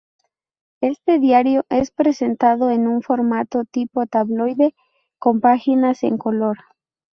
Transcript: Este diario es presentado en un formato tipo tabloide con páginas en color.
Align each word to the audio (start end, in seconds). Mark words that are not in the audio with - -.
Este 0.81 1.19
diario 1.19 1.63
es 1.69 1.91
presentado 1.91 2.71
en 2.71 2.87
un 2.87 3.03
formato 3.03 3.65
tipo 3.65 4.07
tabloide 4.07 4.73
con 5.19 5.41
páginas 5.41 6.01
en 6.01 6.17
color. 6.17 6.57